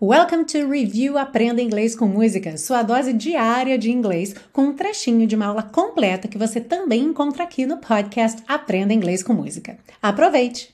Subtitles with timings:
[0.00, 5.26] Welcome to Review Aprenda Inglês com Música, sua dose diária de inglês, com um trechinho
[5.26, 9.76] de uma aula completa que você também encontra aqui no podcast Aprenda Inglês com Música.
[10.00, 10.72] Aproveite!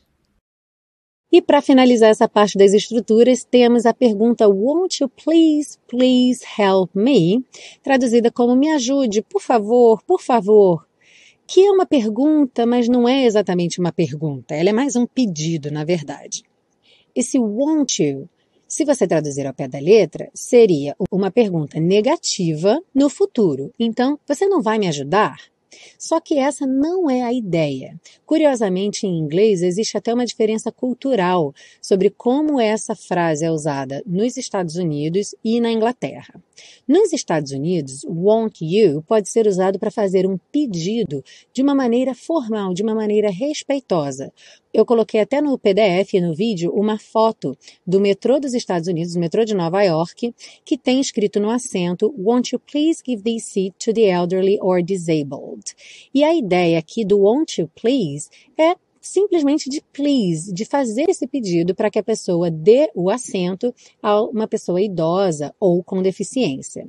[1.33, 6.95] E para finalizar essa parte das estruturas, temos a pergunta Won't you please, please help
[6.95, 7.43] me?
[7.83, 10.87] Traduzida como Me ajude, por favor, por favor.
[11.47, 15.71] Que é uma pergunta, mas não é exatamente uma pergunta, ela é mais um pedido,
[15.71, 16.43] na verdade.
[17.17, 18.29] Esse won't you
[18.67, 23.73] se você traduzir ao pé da letra, seria uma pergunta negativa no futuro.
[23.79, 25.37] Então, você não vai me ajudar?
[25.99, 27.99] Só que essa não é a ideia.
[28.25, 34.37] Curiosamente, em inglês, existe até uma diferença cultural sobre como essa frase é usada nos
[34.37, 36.41] Estados Unidos e na Inglaterra.
[36.87, 42.15] Nos Estados Unidos, want you pode ser usado para fazer um pedido de uma maneira
[42.15, 44.33] formal, de uma maneira respeitosa.
[44.75, 47.57] Eu coloquei até no PDF, no vídeo, uma foto
[47.87, 52.13] do metrô dos Estados Unidos, o metrô de Nova York, que tem escrito no assento
[52.19, 55.77] Won't you please give this seat to the elderly or disabled?
[56.13, 61.29] E a ideia aqui do Won't you please é simplesmente de please, de fazer esse
[61.29, 63.73] pedido para que a pessoa dê o assento
[64.03, 66.89] a uma pessoa idosa ou com deficiência.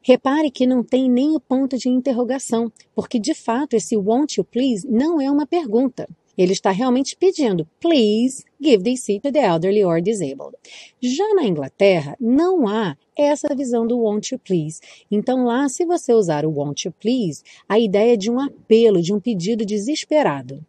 [0.00, 4.44] Repare que não tem nem o ponto de interrogação, porque de fato esse won't you
[4.44, 6.06] please não é uma pergunta.
[6.36, 10.54] Ele está realmente pedindo, please give this seat to the elderly or disabled.
[11.00, 14.80] Já na Inglaterra, não há essa visão do won't you please.
[15.10, 19.00] Então lá, se você usar o won't you please, a ideia é de um apelo,
[19.00, 20.64] de um pedido desesperado.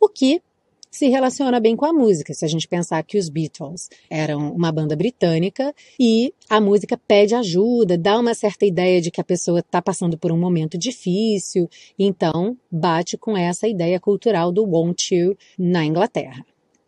[0.00, 0.40] O que
[0.90, 2.34] se relaciona bem com a música.
[2.34, 7.34] Se a gente pensar que os Beatles eram uma banda britânica e a música pede
[7.34, 11.68] ajuda, dá uma certa ideia de que a pessoa está passando por um momento difícil,
[11.98, 16.44] então bate com essa ideia cultural do want you na Inglaterra.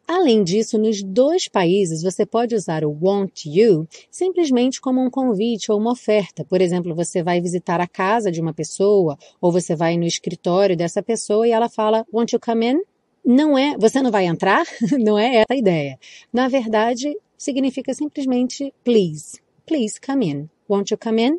[0.07, 5.71] Além disso, nos dois países você pode usar o want you simplesmente como um convite
[5.71, 6.45] ou uma oferta.
[6.45, 10.77] Por exemplo, você vai visitar a casa de uma pessoa ou você vai no escritório
[10.77, 12.92] dessa pessoa e ela fala want you come in?
[13.25, 14.65] Não é, você não vai entrar,
[14.99, 15.99] não é essa a ideia.
[16.33, 19.41] Na verdade, significa simplesmente please.
[19.67, 20.49] Please come in.
[20.69, 21.39] Won't you come in?